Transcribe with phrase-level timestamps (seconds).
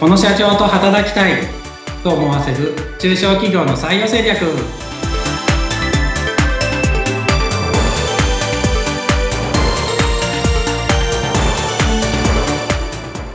[0.00, 1.42] この社長と働きたい
[2.04, 4.38] と思わせる中小企業の採用戦略。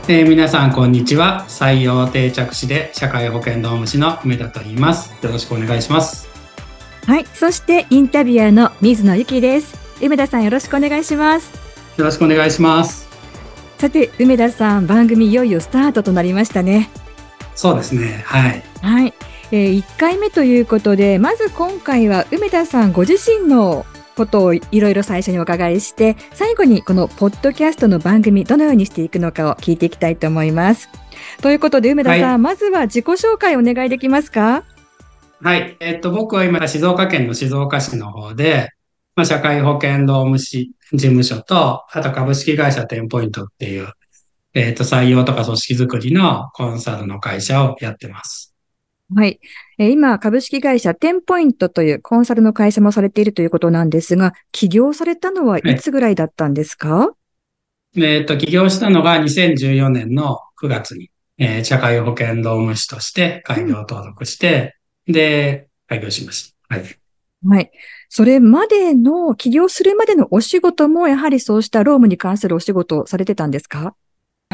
[0.08, 1.44] えー、皆さんこんにちは。
[1.48, 5.12] 採用定着士で社会保険労務士の梅田と言います。
[5.22, 6.26] よろしくお願いします。
[7.06, 7.26] はい。
[7.26, 9.76] そしてインタビュアーの水野由紀です。
[10.00, 11.64] 梅田さんよろしくお願いします。
[11.96, 13.03] よろしくお願いします
[13.78, 16.90] さて梅田さん番組いよいよスタートとなりましたね。
[17.54, 18.22] そうですね。
[18.26, 18.62] はい。
[18.80, 19.14] はい、
[19.52, 23.84] えー、1回目ということでまず今回は梅田さんご自身の
[24.16, 30.88] ことをいろいろ最初にお伺いして最後にこのポッドキャストの番組どのようにしていくのかを聞いていきたいと思います。
[31.42, 34.64] ということで梅田さん、はい、まずは自己紹介お願いできますか？
[35.42, 35.76] はい。
[35.80, 38.70] えっと、僕は今、静岡県の静岡市の方で、
[39.16, 43.92] まあ、社会保険労務士事務所と、あと株式会社テンポイントっていう、
[44.54, 48.54] えっと、採用とか組織づくりのコンサルの会社をやってます。
[49.14, 49.38] はい。
[49.78, 57.14] え今、株式会社テンポイントというコンサルの会社もされているということなんですが、起業されたのはいつぐらいだったんですか、は
[57.94, 66.76] い、えっ、と、起業したのが2014年の9月に、えー、社会保険労務士として開業登録して、うん、で、開業しました。
[66.76, 67.03] はい。
[67.46, 67.70] はい。
[68.08, 73.94] それまでの、起業するまでのお仕事も、やはりそうした労務に関するお仕事をされてたんですか？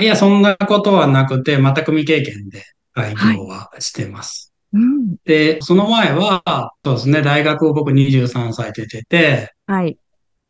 [0.00, 4.52] いや、そんなことはなくて、全く未経験で開業はしてます。
[4.72, 9.98] はいうん、で、その前は、そうですね、大学を僕23歳で出てて、はい。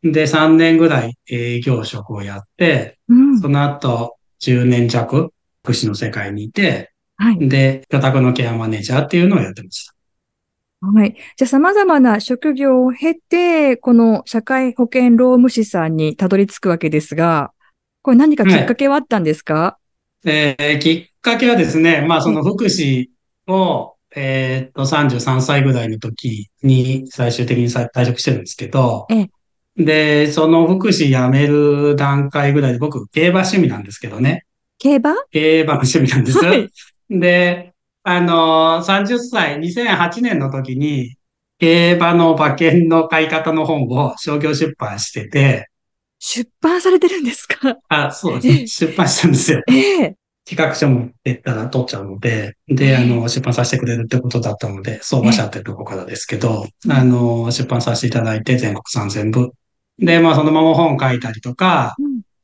[0.03, 7.49] で、3年ぐらい営業職をやって、うん、その後、10年弱、福祉の世界にいて、はい。
[7.49, 9.93] で、居宅のケアマネージャーっていうのをやってました。
[10.81, 11.15] はい。
[11.37, 17.53] じゃあ様々な職業を経て、この社会保険労務士さんにたどり着くわけですが、
[18.01, 19.79] これ何かきっかけはあったんですか、は
[20.25, 23.07] い、えー、きっかけはですね、まあその福祉
[23.47, 29.07] をえー、っと、33歳ぐらいの時に最終的に退職してるんですけど、
[29.77, 34.45] で、その福祉辞める段階ぐらいで僕、競馬趣味なんですけどね。
[34.77, 35.15] 競馬？
[35.31, 36.43] 競馬の趣味なんです。
[36.43, 36.69] はい、
[37.09, 37.70] で、
[38.03, 41.15] あの、30歳、2008年の時に、
[41.59, 45.67] 競馬の馬券の買い方の本を商業出版してて、
[46.17, 47.77] 出版されてるんですか？
[47.89, 48.85] あ、そうです。
[48.85, 49.61] 出版したんですよ。
[49.69, 50.15] ええ。
[50.43, 59.51] 企画書持ってったら取っちゃうので、で、あの、出版させてくれるってことだったので、相場社ってとこからですけど、あの、出版させていただいて全国3000部。
[59.99, 61.95] で、まあそのまま本書いたりとか、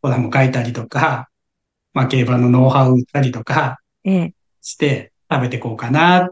[0.01, 1.29] コラム書いたりとか、
[1.94, 3.79] まあ競馬のノウハウ売ったりとか、
[4.62, 6.30] して食べていこうかなっ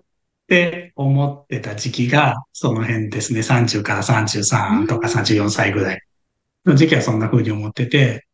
[0.48, 6.02] て思ってた時期が、その辺ですね、30から33とか34歳ぐらい
[6.66, 8.26] の時期はそんな風に思ってて、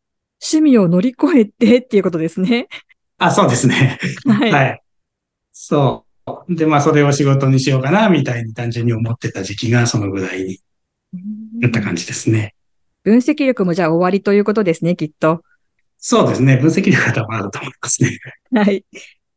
[0.41, 2.67] 趣味を乗り越えてっていうことですね。
[3.19, 3.99] あ、そうですね。
[4.25, 4.51] はい。
[4.51, 4.81] はい。
[5.51, 6.05] そ
[6.47, 6.55] う。
[6.55, 10.59] で、まあ、それを仕事にしようかな、みたいに単純に思ってた時期がそのぐらいに
[11.59, 12.55] なった感じですね。
[13.03, 15.43] 分析力もじゃあ終わりということですね、きっと。
[15.99, 16.57] そうですね。
[16.57, 18.17] 分析力は多分あると思いますね。
[18.51, 18.83] はい。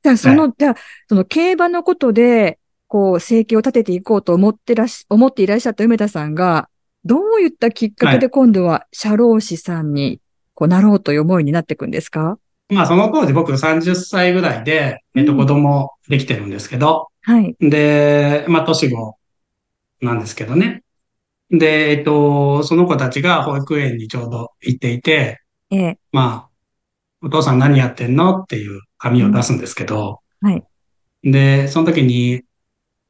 [0.04, 0.75] じゃあ、その、はい、じゃあ、
[1.09, 6.69] その競馬のことで、こう、生計を立てていこうと思ってらし、思っていらっしゃった梅田さんが、
[7.04, 10.20] どういったきっかけで今度は社労士さんに、
[10.54, 12.38] こう、なろうという思いになっていくんですか？
[12.69, 17.56] まあその当時僕30歳ぐらいで、えっと子供できてるんですけど、はい。
[17.60, 19.16] で、まあ年後
[20.00, 20.82] なんですけどね。
[21.50, 26.53] で、えっと、その子たちが保育園にちょうど行っていて、ええ、まあ、
[27.25, 28.43] お父さん何やってんの？
[28.43, 30.62] っていう紙を出すんですけど、はい。
[31.23, 32.43] で、その時に、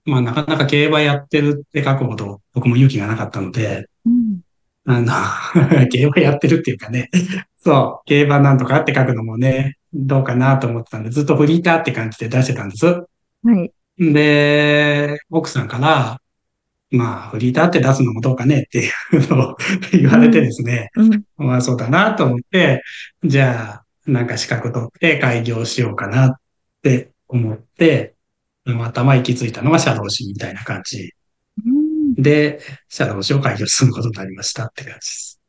[0.05, 4.41] まあなかなか競馬やってるって書くほど僕も勇気がなかったので、うん、
[4.87, 5.13] あの、
[5.91, 7.11] 競馬やってるっていうかね、
[7.57, 12.87] そう、競馬なんとかって書くのもね、どうかなと思ってたんで、ずっとフリーターって感じで出してたんです。
[12.87, 13.05] は
[13.63, 13.73] い。
[13.99, 16.21] で、奥さんから、
[16.91, 19.57] まあ、フリーターって出すのもどうかねっていうのを
[19.93, 21.15] 言われてですね、うん。
[21.15, 22.83] うん、まあそうだなと思って、
[23.25, 26.31] じゃあ、なんか資格取って開業しようかなっ
[26.83, 28.15] て思って、
[28.65, 31.13] 頭行き着いたのが社労士みたいな感じ
[32.17, 35.41] で、社労士を開業することになりましたって感じです。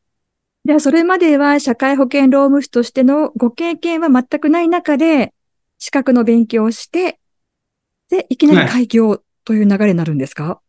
[0.66, 5.34] では、それまでは社会保険労務士としてのご経験は全くない中で、
[5.78, 7.20] 資格の勉強をして、
[8.10, 10.62] で、いきなり開業という流れになるんですか、は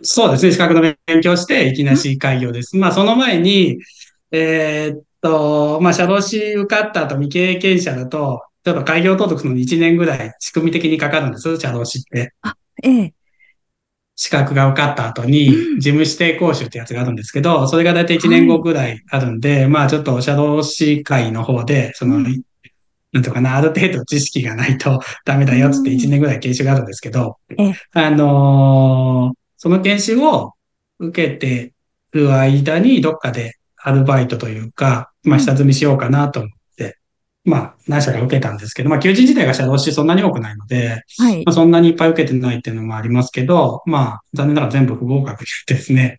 [0.00, 0.52] い、そうですね。
[0.52, 2.76] 資格の勉強して、いきなり開業です。
[2.76, 3.78] まあ、その前に、
[4.30, 12.34] えー、っと、まあ、社労士受かった後未経験者だと、ちょっと開業登録するのに1年ぐらい仕組み的にかかるんです、社労士って。
[12.42, 13.14] あ、ええ。
[14.16, 22.20] 資格が受かった後に、事務指定講習ってやつがあるんですけど、それがだいたい1年後ぐらいあるんで、はい、まあちょっと社労士会の方で、その、
[23.12, 27.38] なんとかな、ある程度知識がないとダメだよっつって1年ぐらい研修があるんですけど、
[27.92, 30.52] あのー、その研修を
[30.98, 31.72] 受けて
[32.12, 33.54] る間にどっかで
[33.84, 36.98] アルバイトというか、まあ下積みしようかなと思って、
[37.44, 46.18] まあ何社か受けたんですけど、まあ求人自体が社労士そんなに多くないので、はい、まあそんなにいっぱい受けてないっていうのもありますけど、まあ残念ながら全部不合格ですね。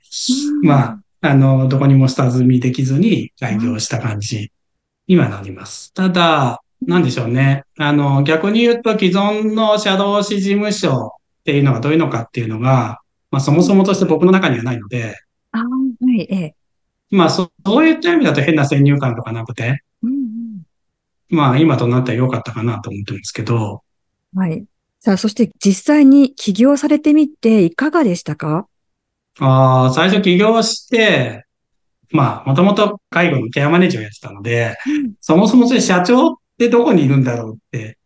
[0.62, 4.52] まあ、あの、どこにも下積みできずに開業した感じ
[5.08, 5.92] にはなります。
[5.94, 7.64] ただ、なんでしょうね。
[7.80, 13.00] あの、逆に言うと既存の社労士事務所っていうのがどういうのかっていうのが、
[13.32, 15.16] まあそもそもとして僕の中にはないので、
[15.52, 15.66] あは
[16.16, 16.56] い、ええ。
[17.12, 20.64] まあそ、そういった意味だと変な先入観とかなくて、うんうん、
[21.30, 23.84] まあ今となっては良かったかなと思ってるんですけど。
[24.36, 24.66] はい。
[25.00, 28.68] さあ、そして実際に起業されてみていかがでしたか？
[29.40, 31.46] ああ、最初起業して、
[32.12, 37.98] まあ、もともと介護のケアマネージャーをやってたので、うん、そもそもそれ社長ってどこにいるんだろうって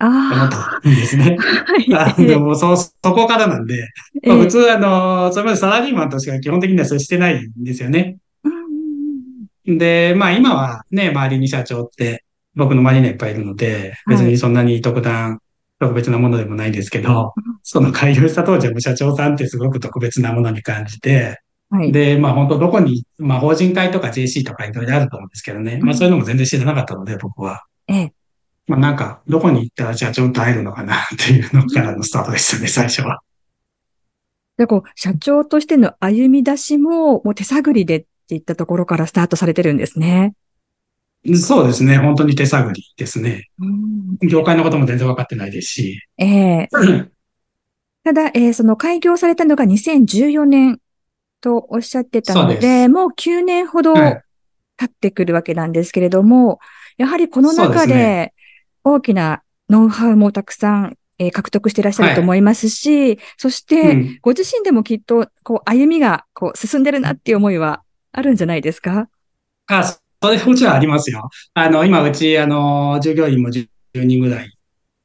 [0.00, 1.36] 思ったんですね。
[1.94, 3.88] はい、でもそ、そこからなんで、
[4.26, 8.16] まあ、普通あの、それまでサラリーマンとしては基本的には接してないんですよね。
[9.66, 12.24] で、まあ今はね、周りに社長って
[12.54, 15.40] 僕の周りにはいっぱいいるので、別にそんなに特段
[15.80, 21.40] 特別なものでもないんですけど、その開業した当時は社長さんってすごく特別なものに感じて、
[21.70, 27.64] はい、で、まあ本当どこに、まあ法人会とか JC とかいろいろあると思うんですけどね、まあそういうのも全然知らなかったので、僕は。
[27.88, 28.12] ええ。
[28.66, 33.20] まあなんか、どこに行ったら社長と会えるのかなっていうのからのスタートでしたね、最初は。
[34.56, 40.34] で、こう、社長としての歩み出しも、もう手探りでっていったところからスタートされてるんですね。
[41.36, 41.98] そうですね。
[41.98, 43.48] 本当に手探りですね。
[44.20, 46.00] 業界のことも全然分かってないですし。
[46.18, 47.08] ええー、
[48.04, 50.80] ただ、えー、その開業されたのが2014年
[51.40, 54.20] とおっしゃってたので、もう9年ほど経
[54.84, 56.58] ってくるわけなんですけれども、はい、
[56.98, 58.34] やはりこの中で
[58.82, 67.83] 大きなノウハウもたくさんえー、獲得していらっしゃると思いますし、はい、そして、ご自身でもきっと、こう、歩みが、こう、進んでるなっていう思いは
[68.16, 69.08] あるんじゃないですか？
[69.66, 69.98] あ、そ
[70.30, 71.28] れもちろんありますよ。
[71.54, 74.52] あの、今、うち、あの、従業員も10人ぐらい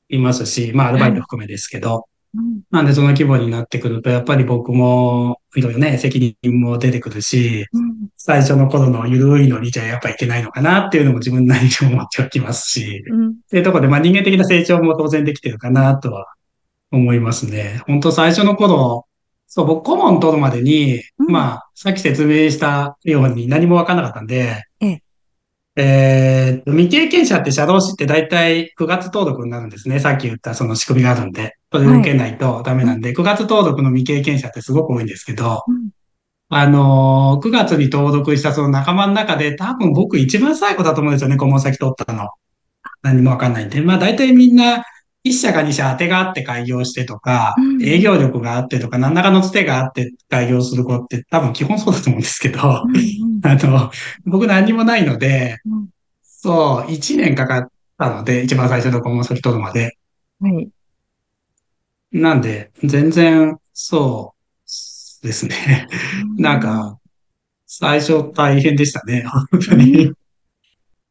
[0.10, 16.28] いますし、まあ、アルバイト含めですけど、うん、なんでその規模になってくると、やっぱり僕も、いろいろね、責任も出てくるし、うん、最初の頃の緩いのにじゃやっぱいけないのかなっていうのも自分なりに思っておきますし、うん、っていうところで、まあ人間的な成長も当然できてるかなとは
[16.92, 17.82] 思いますね。
[17.88, 19.08] 本当最初の頃、
[19.50, 24.63] そう、僕顧問取るまでに、まあ、さっき説明したように何もわかんなかったんで、
[25.75, 30.00] えー、未経験者って社労士って大体9月登録になるんですね。
[30.00, 31.56] さっき言ったその仕組みがあるんで。
[31.72, 35.90] それ受けないとダメなんで、はい、9月登録の未経験者ってすごく多いんですけど、うん、
[36.50, 42.30] あのー、9月に登録したその仲間の中で多分僕一番最後だと思うんですよね、顧問先取ったの。
[43.04, 43.81] 何もわかんないんで。
[43.81, 44.84] まあ大体みんな
[45.24, 53.92] 一社か二社当てがあって開業してとか、うん、営業力があってとか、何らかのつてがあって開業する子って多分基本そうだと思うんですけど、うん、あの、
[54.25, 55.89] 僕何もないので、うん、
[56.24, 59.98] そう、一年かかったので、一番最初の顧問先取るまで。
[60.39, 60.69] はい。
[62.12, 64.33] なんで、全然、そ
[65.22, 65.88] うですね。
[66.38, 66.98] なんか、
[67.67, 70.12] 最初大変でしたね、本当に。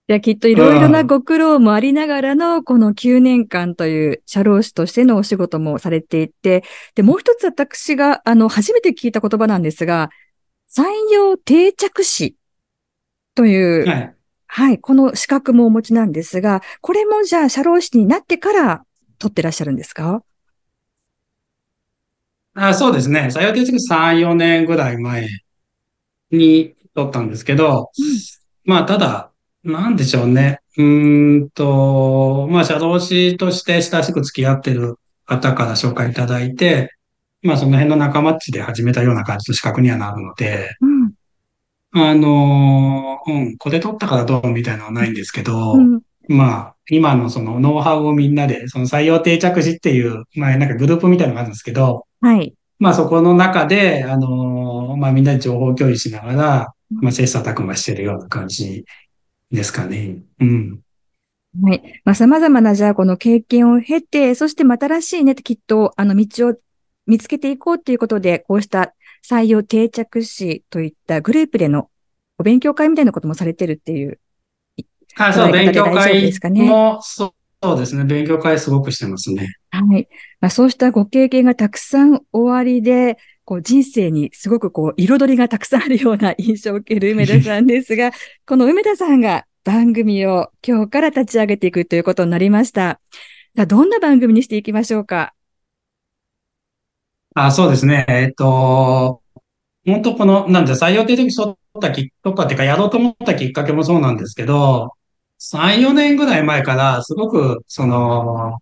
[0.09, 10.09] じゃきっといろいろなご苦労もありながらの、この9年間という社労士としてのお仕事もされていて、で、もう一つ私が、あの、初めて聞いた言葉なんですが、
[10.75, 12.37] 採用定着士
[13.35, 14.15] という、はい、
[14.47, 18.85] はい、この資格もお持ちなんですが、これもじゃあ社労士になってから
[19.19, 20.23] 取ってらっしゃるんですか？
[22.55, 23.29] あそうですね。
[23.31, 25.29] 採用定着士3、4年ぐらい前
[26.31, 28.19] に取ったんですけど、うん、
[28.65, 29.33] まあ、ただ、
[29.65, 30.61] なんでしょうね。
[30.77, 36.95] うんと、まあ、社労士として親しく付き合ってる方から紹介いただいて、
[37.43, 41.13] まあ、その辺の仲間っちで始めたような感じの資格にはなるので、うん、
[41.93, 52.55] あの、うん、これ取ったからどうみたいなのはないんですけど、うん、まあ、今のそのノウハウをみんなで、その採用定着士っていう、まあ、なんかグループみたいなのがあるんですけど、はい。
[52.79, 58.85] まあ、そこの中で、あの、まあ、みんなで情報共有しながら、まあ、切磋琢磨してるような感じ
[59.51, 60.23] ですかね。
[60.41, 60.81] うん。
[61.63, 62.03] はい。
[62.05, 66.55] まあ、様々な、じゃあ、この経験を経て、そしてまた新しいね、きっと、あの、道を
[67.07, 68.95] 見つけていこうということで、こうした
[69.27, 71.91] 採用定着士といったグループでの
[72.39, 74.21] お勉強会みたいなこともされてるっていう。
[75.17, 77.35] あ、そう、勉強会も、そ
[77.75, 78.05] うですね。
[78.05, 79.49] 勉強会すごくしてますね。
[79.71, 80.09] はい。
[80.41, 83.17] まあ、そうしたご経験がたくさんおありで、
[83.49, 88.11] こう人生にすごくこう彩りがたくさんあるような印象を受ける梅田さんですが、
[88.47, 93.01] この梅田さんが番組を今日から立ち上げていくということになりました。
[93.57, 95.33] さあ、どんな番組にしていきましょうか？
[97.35, 98.05] あ、そうですね。
[98.11, 99.23] えっと、
[99.87, 104.93] 本当この、なんで採用って時取ったきとかっていうか、やろうと思ったきっかけもそうなんですけど、
[105.39, 108.59] 3、4年ぐらい前から、すごく、その、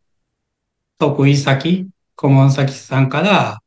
[0.99, 3.59] 得意先、顧問先さんから、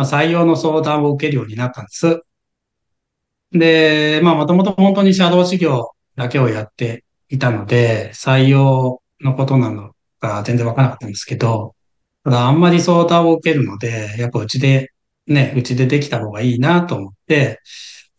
[0.00, 2.22] まあ、採用の相談を受けるようになったんです。
[3.52, 11.74] で、まあ、もともと本当に社労事業だけをやっていたので、採用のことなのが全然わからなかったんですけど、
[12.24, 14.90] ただあんまり相談を受けるので、やっぱうちで、
[15.26, 17.60] ね、うちでできた方がいいなと思って、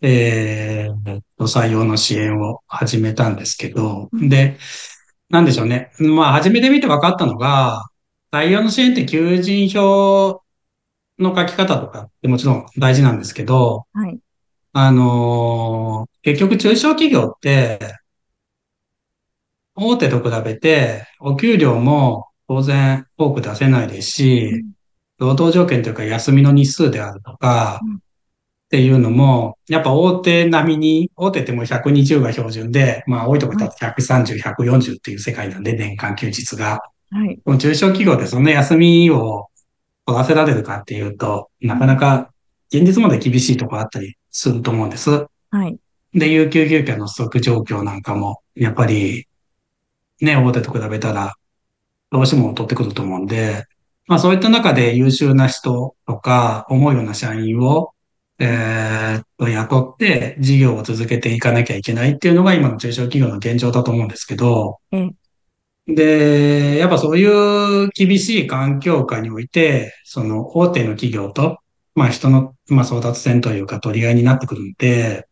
[0.02, 4.58] えー、採用の支援を始めたんですけど、で、
[5.30, 5.92] なんでしょうね。
[5.98, 7.86] まあ、初めて見て分かったのが、
[8.32, 10.41] 採用の支援って求人票
[11.22, 14.20] の書き方とかってもちろん大事なんですけど、はい、
[14.74, 17.80] あのー、結局中小企業って、
[19.76, 24.64] 大手と比べて、お給料も当然多く出せないですし、
[25.18, 27.80] 労働条件というか休みの日数であるとか、
[28.66, 36.82] っていうのも、やっぱ大手並みに、大手ってもう120が標準で、まあ多いところだと130、140っていう世界なんで、年間休日が。
[37.12, 37.58] はい。
[37.58, 39.50] 中小企業でそんな休みを
[40.12, 42.32] 取らせられるかっていうと、なかなか
[42.72, 45.26] 現実まで厳しいところあったりすると思うんです。
[45.52, 45.78] はい。
[46.14, 49.28] で、有給休暇の不足状況なんかも、やっぱり、
[50.20, 51.36] ね、大手と比べたら、
[52.12, 53.66] どうしても取ってくると思うんで、
[54.08, 57.94] まあそういった中で優秀な人とか、思うような社員を
[58.44, 65.16] えー、と、雇って事業を続けていかなきゃいけないっていうのが今の中小企業の現状だと思うんですけど、うん、
[65.88, 71.60] で、やっぱそういう厳しい環境下において、その大手の企業と、
[71.96, 75.28] まあ人の、まあ争奪戦というか取り合いになってくるんで、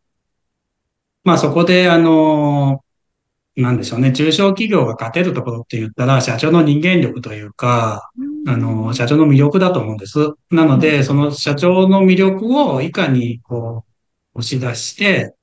[1.23, 2.83] まあそこであの、
[3.55, 8.09] なんでしょうね、中小企業が勝てるところって言ったら、社長の人間力というか、
[8.47, 10.33] あの、社長の魅力だと思うんです。
[10.49, 13.85] なので、その社長の魅力をいかにこ
[14.35, 15.35] う、押し出して、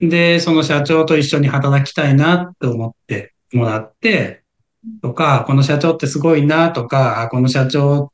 [0.00, 4.42] で、その社長と一緒に働きたいなって思ってもらって、
[5.02, 8.12] とか、この社長ってすごいなとか、この社長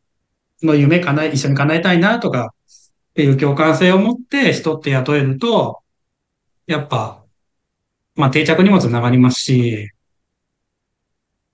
[0.62, 2.54] の夢かな、一緒に叶えたいなとか、
[3.10, 5.80] っていう共感性を持って人って雇えると、
[6.66, 7.22] やっぱ、
[8.14, 9.90] まあ定着にもつながりますし、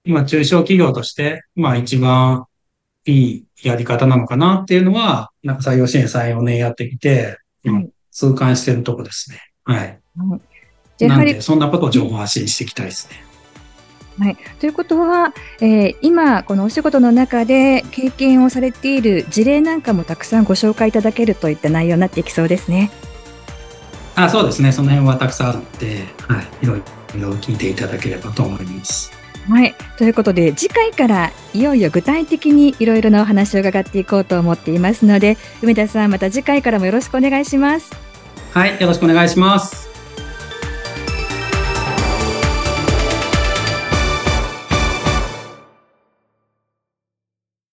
[0.05, 2.47] 今中小企業として、まあ一番
[3.07, 9.41] いいやり方なのかなっていうのは、なんか採用支援3、4年やってきて、はい、痛感してるとこですね。
[9.65, 10.01] はい。
[10.17, 10.39] は
[11.01, 13.17] い、なんで、そんなことを情報発信していきたいですね。
[14.19, 22.91] はい、ということは、えー、今、このお仕事の中で経験をされている事例なんかもたくさんご紹介いただけるといった内容になっていきそうですね。
[24.15, 26.83] あそうですね、その辺はたくさんあるので、はい、いろい
[27.21, 29.13] ろ聞いていただければと思います。
[29.49, 29.75] はい。
[29.97, 37.93] ということで、次回からいよいよ具体的にいろいろなお話を伺っていこうと思っていますので、梅田さん、また次回からもよろしくお願いします。
[38.53, 38.81] はい。
[38.81, 39.96] よろしくお願いします。